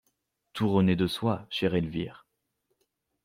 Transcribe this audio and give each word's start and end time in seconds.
Tout 0.53 0.67
renaît 0.73 0.95
de 0.95 1.05
soi, 1.05 1.45
chère 1.51 1.75
Elvire. 1.75 2.25